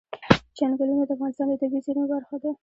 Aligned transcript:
چنګلونه 0.57 1.03
د 1.05 1.11
افغانستان 1.15 1.47
د 1.49 1.53
طبیعي 1.61 1.83
زیرمو 1.85 2.09
برخه 2.13 2.35
ده. 2.43 2.51